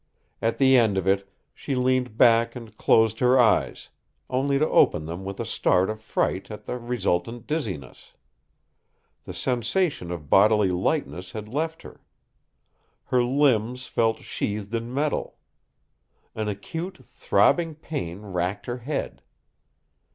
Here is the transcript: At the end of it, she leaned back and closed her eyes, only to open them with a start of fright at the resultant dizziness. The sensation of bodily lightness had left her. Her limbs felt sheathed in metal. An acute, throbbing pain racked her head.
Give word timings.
At 0.41 0.57
the 0.57 0.77
end 0.79 0.97
of 0.97 1.07
it, 1.07 1.31
she 1.53 1.75
leaned 1.75 2.17
back 2.17 2.55
and 2.55 2.75
closed 2.75 3.19
her 3.19 3.37
eyes, 3.39 3.89
only 4.31 4.57
to 4.57 4.67
open 4.67 5.05
them 5.05 5.23
with 5.23 5.39
a 5.39 5.45
start 5.45 5.91
of 5.91 6.01
fright 6.01 6.49
at 6.49 6.65
the 6.65 6.79
resultant 6.79 7.45
dizziness. 7.45 8.13
The 9.25 9.35
sensation 9.35 10.09
of 10.09 10.27
bodily 10.27 10.69
lightness 10.69 11.33
had 11.33 11.47
left 11.47 11.83
her. 11.83 12.01
Her 13.03 13.23
limbs 13.23 13.85
felt 13.85 14.21
sheathed 14.23 14.73
in 14.73 14.91
metal. 14.91 15.37
An 16.33 16.47
acute, 16.47 17.05
throbbing 17.05 17.75
pain 17.75 18.21
racked 18.23 18.65
her 18.65 18.77
head. 18.79 19.21